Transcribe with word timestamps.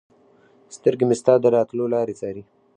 سترګې 0.75 1.05
مې 1.09 1.15
ستا 1.21 1.33
د 1.41 1.45
راتلو 1.55 1.85
لارې 1.93 2.13
څاري 2.19 2.43